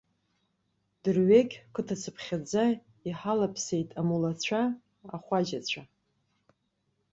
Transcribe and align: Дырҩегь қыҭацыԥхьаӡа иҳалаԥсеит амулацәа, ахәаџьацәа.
Дырҩегь 1.01 1.55
қыҭацыԥхьаӡа 1.73 2.65
иҳалаԥсеит 3.07 3.89
амулацәа, 3.99 4.61
ахәаџьацәа. 5.15 5.81